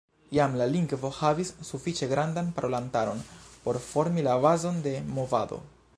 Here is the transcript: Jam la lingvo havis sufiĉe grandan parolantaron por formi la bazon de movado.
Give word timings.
Jam 0.35 0.53
la 0.59 0.65
lingvo 0.75 1.11
havis 1.17 1.51
sufiĉe 1.67 2.09
grandan 2.15 2.49
parolantaron 2.57 3.23
por 3.67 3.81
formi 3.91 4.25
la 4.29 4.39
bazon 4.47 4.85
de 4.89 4.99
movado. 5.19 5.65